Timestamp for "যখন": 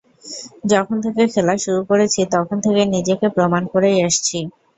0.71-0.97